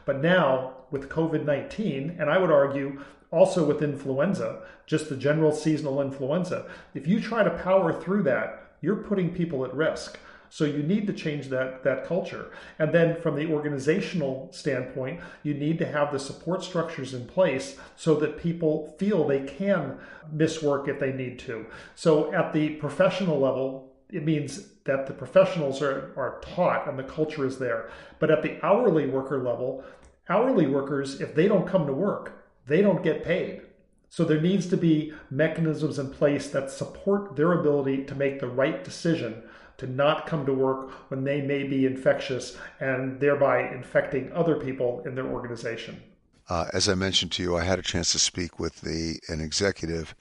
But 0.05 0.23
now 0.23 0.73
with 0.89 1.09
COVID 1.09 1.45
19, 1.45 2.15
and 2.17 2.31
I 2.31 2.39
would 2.39 2.49
argue 2.49 2.99
also 3.29 3.63
with 3.63 3.83
influenza, 3.83 4.63
just 4.87 5.07
the 5.07 5.15
general 5.15 5.51
seasonal 5.51 6.01
influenza, 6.01 6.65
if 6.95 7.05
you 7.05 7.21
try 7.21 7.43
to 7.43 7.51
power 7.51 7.93
through 7.93 8.23
that, 8.23 8.71
you're 8.81 8.95
putting 8.95 9.35
people 9.35 9.63
at 9.65 9.75
risk. 9.75 10.17
So 10.53 10.65
you 10.65 10.83
need 10.83 11.07
to 11.07 11.13
change 11.13 11.47
that 11.47 11.83
that 11.83 12.05
culture. 12.05 12.51
And 12.77 12.93
then 12.93 13.19
from 13.19 13.35
the 13.35 13.51
organizational 13.51 14.49
standpoint, 14.51 15.19
you 15.41 15.55
need 15.55 15.79
to 15.79 15.87
have 15.87 16.11
the 16.11 16.19
support 16.19 16.63
structures 16.63 17.15
in 17.15 17.25
place 17.25 17.75
so 17.95 18.13
that 18.17 18.37
people 18.37 18.95
feel 18.99 19.25
they 19.25 19.39
can 19.39 19.97
miss 20.31 20.61
work 20.61 20.87
if 20.87 20.99
they 20.99 21.11
need 21.11 21.39
to. 21.39 21.65
So 21.95 22.31
at 22.35 22.53
the 22.53 22.75
professional 22.75 23.39
level, 23.39 23.95
it 24.11 24.25
means 24.25 24.67
that 24.83 25.07
the 25.07 25.13
professionals 25.13 25.81
are, 25.81 26.13
are 26.15 26.39
taught 26.41 26.87
and 26.87 26.99
the 26.99 27.03
culture 27.03 27.47
is 27.47 27.57
there. 27.57 27.89
But 28.19 28.29
at 28.29 28.43
the 28.43 28.63
hourly 28.63 29.07
worker 29.07 29.43
level, 29.43 29.83
hourly 30.29 30.67
workers, 30.67 31.19
if 31.19 31.33
they 31.33 31.47
don't 31.47 31.67
come 31.67 31.87
to 31.87 31.93
work, 31.93 32.45
they 32.67 32.83
don't 32.83 33.01
get 33.01 33.23
paid. 33.23 33.63
So 34.09 34.23
there 34.23 34.39
needs 34.39 34.67
to 34.67 34.77
be 34.77 35.13
mechanisms 35.31 35.97
in 35.97 36.11
place 36.11 36.47
that 36.51 36.69
support 36.69 37.35
their 37.35 37.53
ability 37.53 38.05
to 38.05 38.13
make 38.13 38.39
the 38.39 38.47
right 38.47 38.83
decision 38.83 39.41
to 39.77 39.87
not 39.87 40.27
come 40.27 40.45
to 40.45 40.53
work 40.53 40.91
when 41.09 41.23
they 41.23 41.41
may 41.41 41.63
be 41.63 41.85
infectious 41.85 42.57
and 42.79 43.19
thereby 43.19 43.69
infecting 43.73 44.31
other 44.33 44.55
people 44.55 45.01
in 45.05 45.15
their 45.15 45.27
organization. 45.27 46.01
Uh, 46.49 46.65
as 46.73 46.89
I 46.89 46.95
mentioned 46.95 47.31
to 47.33 47.43
you, 47.43 47.55
I 47.55 47.63
had 47.63 47.79
a 47.79 47.83
chance 47.83 48.11
to 48.11 48.19
speak 48.19 48.59
with 48.59 48.81
the 48.81 49.19
an 49.29 49.39
executive 49.39 50.13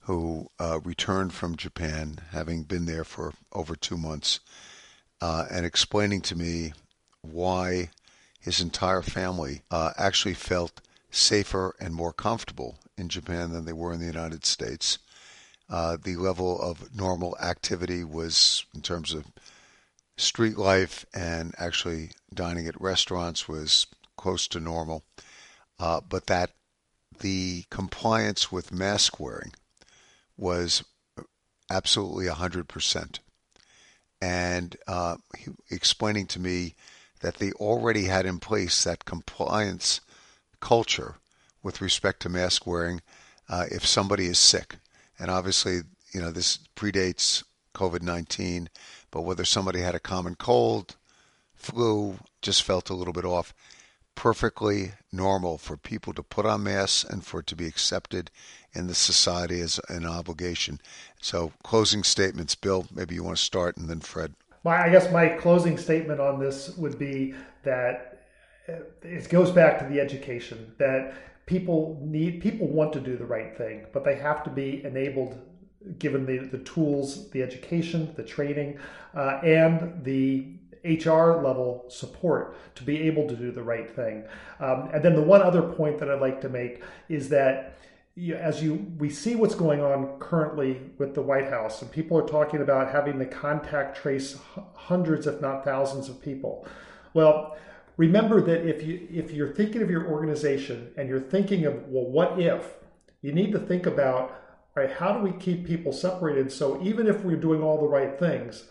who 0.00 0.48
uh, 0.58 0.80
returned 0.84 1.32
from 1.32 1.56
Japan, 1.56 2.18
having 2.30 2.64
been 2.64 2.84
there 2.84 3.04
for 3.04 3.32
over 3.52 3.74
two 3.74 3.96
months, 3.96 4.40
uh, 5.22 5.46
and 5.50 5.64
explaining 5.64 6.20
to 6.20 6.36
me 6.36 6.74
why 7.22 7.88
his 8.38 8.60
entire 8.60 9.00
family 9.00 9.62
uh, 9.70 9.92
actually 9.96 10.34
felt 10.34 10.82
safer 11.10 11.74
and 11.80 11.94
more 11.94 12.12
comfortable 12.12 12.76
in 12.98 13.08
Japan 13.08 13.52
than 13.52 13.64
they 13.64 13.72
were 13.72 13.92
in 13.92 14.00
the 14.00 14.06
United 14.06 14.44
States. 14.44 14.98
Uh, 15.68 15.96
the 16.02 16.16
level 16.16 16.60
of 16.60 16.94
normal 16.94 17.36
activity 17.40 18.04
was, 18.04 18.64
in 18.74 18.82
terms 18.82 19.12
of 19.12 19.24
street 20.16 20.58
life 20.58 21.06
and 21.14 21.54
actually 21.58 22.10
dining 22.32 22.66
at 22.66 22.80
restaurants, 22.80 23.48
was 23.48 23.86
close 24.16 24.46
to 24.48 24.60
normal. 24.60 25.02
Uh, 25.78 26.00
but 26.06 26.26
that 26.26 26.50
the 27.20 27.64
compliance 27.70 28.52
with 28.52 28.72
mask 28.72 29.18
wearing 29.18 29.52
was 30.36 30.84
absolutely 31.70 32.26
100%. 32.26 33.18
And 34.20 34.76
uh, 34.86 35.16
explaining 35.70 36.26
to 36.28 36.40
me 36.40 36.74
that 37.20 37.36
they 37.36 37.52
already 37.52 38.04
had 38.04 38.26
in 38.26 38.38
place 38.38 38.84
that 38.84 39.04
compliance 39.04 40.00
culture 40.60 41.16
with 41.62 41.80
respect 41.80 42.20
to 42.20 42.28
mask 42.28 42.66
wearing 42.66 43.00
uh, 43.48 43.66
if 43.70 43.86
somebody 43.86 44.26
is 44.26 44.38
sick 44.38 44.76
and 45.18 45.30
obviously, 45.30 45.80
you 46.12 46.20
know, 46.20 46.30
this 46.30 46.58
predates 46.76 47.42
COVID 47.74 48.02
19, 48.02 48.68
but 49.10 49.22
whether 49.22 49.44
somebody 49.44 49.80
had 49.80 49.94
a 49.94 50.00
common 50.00 50.34
cold, 50.36 50.96
flu, 51.54 52.18
just 52.42 52.62
felt 52.62 52.90
a 52.90 52.94
little 52.94 53.12
bit 53.12 53.24
off, 53.24 53.54
perfectly 54.14 54.92
normal 55.12 55.58
for 55.58 55.76
people 55.76 56.12
to 56.12 56.22
put 56.22 56.46
on 56.46 56.62
masks 56.62 57.04
and 57.04 57.24
for 57.24 57.40
it 57.40 57.46
to 57.48 57.56
be 57.56 57.66
accepted 57.66 58.30
in 58.72 58.86
the 58.86 58.94
society 58.94 59.60
as 59.60 59.80
an 59.88 60.06
obligation. 60.06 60.80
So, 61.20 61.52
closing 61.62 62.02
statements, 62.02 62.54
Bill, 62.54 62.86
maybe 62.94 63.14
you 63.14 63.24
want 63.24 63.36
to 63.36 63.42
start 63.42 63.76
and 63.76 63.88
then 63.88 64.00
Fred. 64.00 64.34
My, 64.64 64.84
I 64.84 64.90
guess 64.90 65.12
my 65.12 65.28
closing 65.28 65.76
statement 65.78 66.20
on 66.20 66.38
this 66.40 66.76
would 66.76 66.98
be 66.98 67.34
that 67.64 68.14
it 68.66 69.28
goes 69.28 69.50
back 69.50 69.78
to 69.78 69.84
the 69.86 70.00
education 70.00 70.74
that 70.78 71.14
people 71.46 72.00
need 72.02 72.40
people 72.40 72.66
want 72.66 72.92
to 72.92 73.00
do 73.00 73.16
the 73.16 73.26
right 73.26 73.56
thing, 73.56 73.86
but 73.92 74.04
they 74.04 74.16
have 74.16 74.42
to 74.44 74.50
be 74.50 74.84
enabled 74.84 75.40
given 75.98 76.24
the, 76.24 76.38
the 76.38 76.58
tools, 76.64 77.30
the 77.30 77.42
education, 77.42 78.12
the 78.16 78.22
training, 78.22 78.78
uh, 79.14 79.40
and 79.42 80.02
the 80.02 80.56
HR 80.84 81.42
level 81.42 81.84
support 81.88 82.56
to 82.74 82.84
be 82.84 83.02
able 83.02 83.26
to 83.28 83.36
do 83.36 83.50
the 83.50 83.62
right 83.62 83.90
thing. 83.90 84.24
Um, 84.60 84.90
and 84.92 85.02
then 85.02 85.14
the 85.14 85.22
one 85.22 85.42
other 85.42 85.62
point 85.62 85.98
that 85.98 86.10
I'd 86.10 86.20
like 86.20 86.40
to 86.42 86.48
make 86.48 86.82
is 87.08 87.28
that 87.30 87.78
you, 88.16 88.34
as 88.34 88.62
you 88.62 88.74
we 88.98 89.10
see 89.10 89.34
what's 89.34 89.54
going 89.54 89.80
on 89.80 90.18
currently 90.20 90.80
with 90.98 91.14
the 91.14 91.22
White 91.22 91.48
House, 91.48 91.82
and 91.82 91.90
people 91.90 92.16
are 92.16 92.26
talking 92.26 92.60
about 92.60 92.92
having 92.92 93.18
the 93.18 93.26
contact 93.26 93.96
trace 93.96 94.38
hundreds, 94.74 95.26
if 95.26 95.40
not 95.40 95.64
thousands, 95.64 96.08
of 96.08 96.22
people. 96.22 96.66
Well, 97.12 97.56
remember 97.96 98.40
that 98.40 98.66
if 98.66 98.82
you 98.82 99.06
if 99.10 99.30
you're 99.30 99.52
thinking 99.52 99.82
of 99.82 99.90
your 99.90 100.06
organization 100.08 100.90
and 100.96 101.08
you're 101.08 101.20
thinking 101.20 101.64
of 101.64 101.88
well 101.88 102.06
what 102.06 102.40
if 102.40 102.74
you 103.22 103.32
need 103.32 103.52
to 103.52 103.58
think 103.58 103.86
about 103.86 104.40
how 104.98 105.12
do 105.12 105.20
we 105.20 105.30
keep 105.38 105.64
people 105.64 105.92
separated? 105.92 106.50
So 106.50 106.82
even 106.82 107.06
if 107.06 107.22
we're 107.22 107.36
doing 107.36 107.62
all 107.62 107.80
the 107.80 107.86
right 107.86 108.18
things 108.18 108.64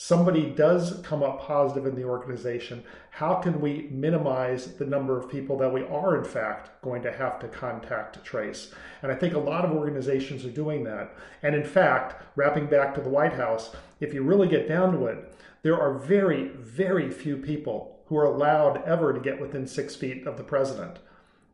somebody 0.00 0.50
does 0.50 1.00
come 1.02 1.24
up 1.24 1.40
positive 1.40 1.84
in 1.84 1.96
the 1.96 2.04
organization 2.04 2.84
how 3.10 3.34
can 3.34 3.60
we 3.60 3.88
minimize 3.90 4.74
the 4.76 4.86
number 4.86 5.18
of 5.18 5.28
people 5.28 5.58
that 5.58 5.72
we 5.72 5.82
are 5.86 6.16
in 6.16 6.22
fact 6.22 6.70
going 6.82 7.02
to 7.02 7.10
have 7.10 7.40
to 7.40 7.48
contact 7.48 8.22
trace? 8.24 8.72
And 9.02 9.10
i 9.10 9.14
think 9.16 9.34
a 9.34 9.38
lot 9.38 9.64
of 9.64 9.72
organizations 9.72 10.44
are 10.44 10.50
doing 10.50 10.84
that. 10.84 11.12
And 11.42 11.56
in 11.56 11.64
fact 11.64 12.22
wrapping 12.36 12.66
back 12.66 12.94
to 12.94 13.00
the 13.00 13.08
white 13.08 13.32
house 13.32 13.74
if 13.98 14.14
you 14.14 14.22
really 14.22 14.46
get 14.46 14.68
down 14.68 14.92
to 14.92 15.06
it 15.06 15.34
there 15.62 15.78
are 15.78 15.98
very, 15.98 16.48
very 16.48 17.10
few 17.10 17.36
people 17.36 17.97
who 18.08 18.16
are 18.16 18.24
allowed 18.24 18.82
ever 18.84 19.12
to 19.12 19.20
get 19.20 19.40
within 19.40 19.66
six 19.66 19.94
feet 19.94 20.26
of 20.26 20.36
the 20.36 20.42
president. 20.42 20.98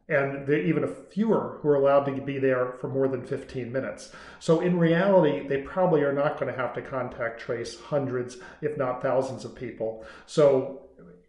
And 0.09 0.47
there 0.47 0.59
are 0.59 0.63
even 0.63 0.87
fewer 0.87 1.59
who 1.61 1.69
are 1.69 1.77
allowed 1.77 2.05
to 2.05 2.21
be 2.21 2.39
there 2.39 2.73
for 2.73 2.89
more 2.89 3.09
than 3.09 3.25
15 3.25 3.73
minutes. 3.73 4.13
So, 4.39 4.61
in 4.61 4.79
reality, 4.79 5.49
they 5.49 5.63
probably 5.63 6.03
are 6.03 6.13
not 6.13 6.39
going 6.39 6.53
to 6.53 6.59
have 6.59 6.75
to 6.75 6.83
contact 6.83 7.41
trace 7.41 7.81
hundreds, 7.81 8.37
if 8.61 8.77
not 8.77 9.01
thousands, 9.01 9.47
of 9.47 9.55
people. 9.55 10.05
So, 10.27 10.83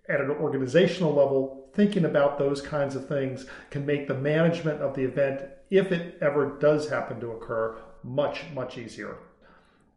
at 0.09 0.19
an 0.19 0.29
organizational 0.29 1.13
level, 1.13 1.69
thinking 1.73 2.05
about 2.05 2.37
those 2.37 2.61
kinds 2.61 2.95
of 2.95 3.07
things 3.07 3.45
can 3.69 3.85
make 3.85 4.07
the 4.07 4.13
management 4.13 4.81
of 4.81 4.93
the 4.93 5.03
event, 5.03 5.41
if 5.69 5.91
it 5.91 6.17
ever 6.21 6.57
does 6.59 6.89
happen 6.89 7.19
to 7.21 7.31
occur, 7.31 7.77
much, 8.03 8.43
much 8.53 8.77
easier. 8.77 9.17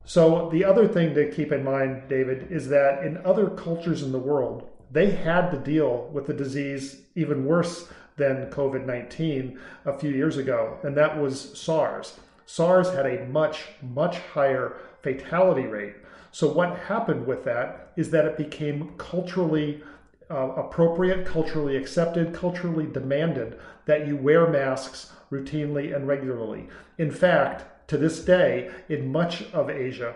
So, 0.04 0.48
the 0.50 0.64
other 0.64 0.86
thing 0.86 1.14
to 1.14 1.30
keep 1.30 1.50
in 1.50 1.64
mind, 1.64 2.08
David, 2.08 2.50
is 2.50 2.68
that 2.68 3.04
in 3.04 3.18
other 3.26 3.50
cultures 3.50 4.02
in 4.02 4.12
the 4.12 4.18
world, 4.18 4.70
they 4.90 5.10
had 5.10 5.50
to 5.50 5.58
deal 5.58 6.08
with 6.12 6.26
the 6.26 6.34
disease 6.34 7.02
even 7.14 7.44
worse 7.44 7.88
than 8.16 8.50
COVID 8.50 8.84
19 8.84 9.58
a 9.84 9.98
few 9.98 10.10
years 10.10 10.36
ago, 10.36 10.78
and 10.82 10.96
that 10.96 11.18
was 11.18 11.58
SARS. 11.58 12.18
SARS 12.46 12.92
had 12.92 13.06
a 13.06 13.26
much, 13.26 13.66
much 13.82 14.18
higher 14.18 14.76
fatality 15.02 15.66
rate. 15.66 15.94
So, 16.32 16.48
what 16.48 16.78
happened 16.78 17.26
with 17.26 17.44
that 17.44 17.92
is 17.96 18.10
that 18.10 18.24
it 18.24 18.36
became 18.36 18.94
culturally 18.98 19.82
uh, 20.30 20.52
appropriate, 20.56 21.26
culturally 21.26 21.76
accepted, 21.76 22.34
culturally 22.34 22.86
demanded 22.86 23.58
that 23.86 24.06
you 24.06 24.16
wear 24.16 24.48
masks 24.48 25.12
routinely 25.30 25.94
and 25.94 26.06
regularly. 26.06 26.68
In 26.98 27.10
fact, 27.10 27.88
to 27.88 27.96
this 27.96 28.24
day, 28.24 28.70
in 28.88 29.10
much 29.10 29.44
of 29.52 29.70
Asia, 29.70 30.14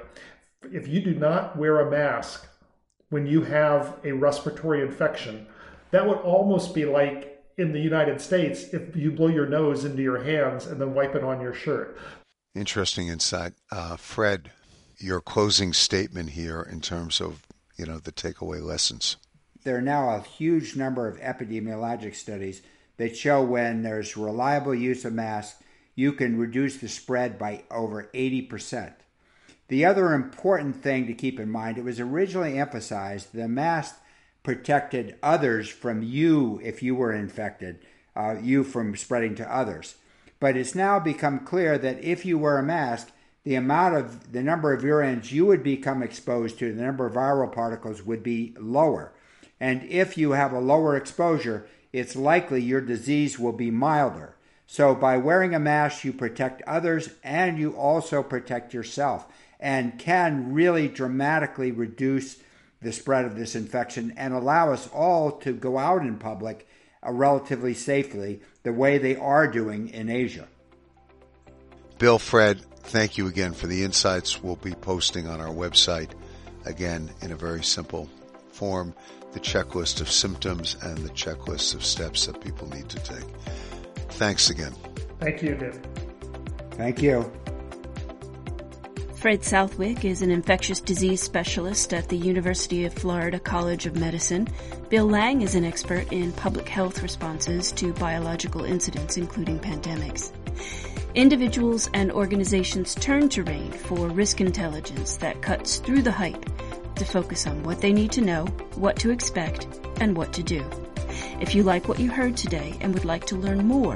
if 0.71 0.87
you 0.87 1.01
do 1.01 1.15
not 1.15 1.57
wear 1.57 1.81
a 1.81 1.91
mask 1.91 2.47
when 3.13 3.27
you 3.27 3.43
have 3.43 3.99
a 4.05 4.13
respiratory 4.13 4.81
infection, 4.81 5.47
that 5.91 6.09
would 6.09 6.17
almost 6.19 6.75
be 6.75 6.87
like 6.87 7.45
in 7.59 7.71
the 7.71 7.79
United 7.79 8.23
States 8.23 8.65
if 8.73 8.97
you 8.97 9.13
blow 9.13 9.27
your 9.27 9.47
nose 9.47 9.85
into 9.85 10.03
your 10.03 10.23
hands 10.23 10.65
and 10.65 10.81
then 10.81 10.95
wipe 10.95 11.15
it 11.15 11.23
on 11.23 11.39
your 11.39 11.53
shirt. 11.53 11.99
Interesting 12.55 13.09
insight. 13.09 13.53
Uh, 13.71 13.97
Fred, 13.97 14.51
your 14.97 15.21
closing 15.21 15.75
statement 15.75 16.31
here 16.31 16.63
in 16.63 16.81
terms 16.81 17.21
of 17.21 17.43
you 17.77 17.85
know 17.85 17.99
the 17.99 18.13
takeaway 18.13 18.63
lessons. 18.63 19.19
There 19.63 19.77
are 19.77 19.83
now 19.83 20.09
a 20.09 20.23
huge 20.23 20.75
number 20.75 21.07
of 21.07 21.21
epidemiologic 21.21 22.15
studies 22.15 22.63
that 22.97 23.15
show 23.15 23.43
when 23.43 23.83
there's 23.83 24.17
reliable 24.17 24.75
use 24.75 25.05
of 25.05 25.13
masks, 25.13 25.63
you 25.95 26.15
can 26.15 26.39
reduce 26.39 26.79
the 26.79 26.89
spread 26.89 27.39
by 27.39 27.65
over 27.71 28.09
80%. 28.15 28.95
The 29.73 29.87
other 29.87 30.13
important 30.13 30.83
thing 30.83 31.07
to 31.07 31.15
keep 31.15 31.41
in 31.41 31.49
mind, 31.49 31.79
it 31.79 31.85
was 31.85 31.99
originally 31.99 32.59
emphasized 32.59 33.33
the 33.33 33.49
mask 33.49 33.97
protected 34.43 35.17
others 35.23 35.67
from 35.67 36.03
you 36.03 36.61
if 36.63 36.83
you 36.83 36.95
were 36.95 37.15
infected, 37.15 37.79
uh, 38.15 38.37
you 38.43 38.65
from 38.65 38.95
spreading 38.97 39.35
to 39.37 39.51
others. 39.51 39.95
But 40.39 40.59
it's 40.59 40.75
now 40.75 41.01
become 41.01 41.47
clear 41.47 41.79
that 41.79 42.05
if 42.05 42.27
you 42.27 42.39
wear 42.39 42.59
a 42.59 42.63
mask, 42.63 43.13
the 43.45 43.55
amount 43.55 43.97
of 43.97 44.33
the 44.35 44.43
number 44.43 44.75
of 44.75 44.83
virions 44.83 45.33
you 45.33 45.47
would 45.47 45.63
become 45.63 46.03
exposed 46.03 46.59
to, 46.59 46.75
the 46.75 46.83
number 46.83 47.07
of 47.07 47.15
viral 47.15 47.51
particles 47.51 48.03
would 48.03 48.23
be 48.23 48.55
lower. 48.61 49.15
And 49.59 49.85
if 49.85 50.19
you 50.19 50.33
have 50.33 50.53
a 50.53 50.61
lower 50.61 50.97
exposure, 50.97 51.67
it's 51.95 52.15
likely 52.15 52.61
your 52.61 52.83
disease 52.83 53.39
will 53.39 53.55
be 53.55 53.71
milder. 53.71 54.37
So 54.67 54.95
by 54.95 55.17
wearing 55.17 55.55
a 55.55 55.59
mask, 55.59 56.05
you 56.05 56.13
protect 56.13 56.61
others 56.67 57.15
and 57.25 57.59
you 57.59 57.73
also 57.73 58.23
protect 58.23 58.75
yourself 58.75 59.27
and 59.63 59.97
can 59.97 60.53
really 60.53 60.89
dramatically 60.89 61.71
reduce 61.71 62.37
the 62.83 62.93
spread 62.93 63.25
of 63.25 63.37
this 63.37 63.55
infection 63.55 64.13
and 64.17 64.35
allow 64.35 64.73
us 64.73 64.89
all 64.89 65.31
to 65.31 65.53
go 65.53 65.79
out 65.79 66.03
in 66.03 66.19
public 66.19 66.69
uh, 67.07 67.13
relatively 67.13 67.73
safely 67.73 68.43
the 68.65 68.73
way 68.73 68.99
they 68.99 69.15
are 69.17 69.47
doing 69.47 69.89
in 69.91 70.11
Asia. 70.11 70.49
Bill, 71.99 72.19
Fred, 72.19 72.61
thank 72.83 73.17
you 73.17 73.29
again 73.29 73.53
for 73.53 73.69
the 73.69 73.85
insights 73.85 74.43
we'll 74.43 74.57
be 74.57 74.75
posting 74.75 75.29
on 75.29 75.41
our 75.41 75.55
website 75.55 76.11
again 76.67 77.09
in 77.23 77.31
a 77.31 77.37
very 77.37 77.63
simple 77.63 78.11
form 78.51 78.93
the 79.33 79.41
checklist 79.41 80.01
of 80.01 80.11
symptoms 80.11 80.77
and 80.83 80.99
the 80.99 81.11
checklist 81.11 81.75
of 81.75 81.85
steps 81.85 82.27
that 82.27 82.41
people 82.41 82.69
need 82.69 82.89
to 82.91 82.99
take. 82.99 83.25
Thanks 84.11 84.51
again. 84.51 84.75
Thank 85.21 85.43
you, 85.43 85.55
David. 85.55 85.87
Thank 86.73 87.01
you. 87.01 87.33
Fred 89.23 89.45
Southwick 89.45 90.05
is 90.05 90.21
an 90.21 90.33
infectious 90.33 90.81
disease 90.81 91.23
specialist 91.23 91.95
at 91.95 92.09
the 92.09 92.17
University 92.17 92.87
of 92.87 92.93
Florida 92.93 93.39
College 93.39 93.87
of 93.87 93.95
Medicine. 93.95 94.49
Bill 94.89 95.07
Lang 95.07 95.43
is 95.43 95.55
an 95.55 95.65
expert 95.65 96.13
in 96.13 96.33
public 96.33 96.69
health 96.69 97.05
responses 97.05 97.71
to 97.71 97.93
biological 97.93 98.65
incidents, 98.65 99.17
including 99.17 99.61
pandemics. 99.61 100.33
Individuals 101.15 101.89
and 101.95 102.11
organizations 102.11 102.97
turn 102.97 103.29
to 103.29 103.45
RANE 103.45 103.71
for 103.71 104.09
risk 104.09 104.41
intelligence 104.41 105.17
that 105.19 105.41
cuts 105.41 105.77
through 105.77 106.03
the 106.03 106.11
hype 106.11 106.45
to 106.97 107.05
focus 107.05 107.47
on 107.47 107.63
what 107.63 107.81
they 107.81 107.93
need 107.93 108.11
to 108.11 108.23
know, 108.23 108.47
what 108.75 108.97
to 108.97 109.11
expect, 109.11 109.69
and 110.01 110.17
what 110.17 110.33
to 110.33 110.43
do. 110.43 110.69
If 111.41 111.55
you 111.55 111.63
like 111.63 111.87
what 111.87 112.01
you 112.01 112.11
heard 112.11 112.37
today 112.37 112.77
and 112.81 112.93
would 112.93 113.05
like 113.05 113.27
to 113.27 113.37
learn 113.37 113.69
more, 113.69 113.95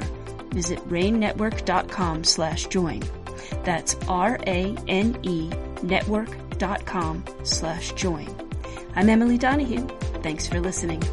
visit 0.51 0.79
ranenetwork.com 0.87 2.23
slash 2.23 2.67
join. 2.67 3.03
That's 3.63 3.95
R-A-N-E 4.07 5.49
network.com 5.83 7.23
slash 7.43 7.91
join. 7.93 8.35
I'm 8.95 9.09
Emily 9.09 9.37
Donahue. 9.37 9.87
Thanks 10.23 10.47
for 10.47 10.59
listening. 10.59 11.03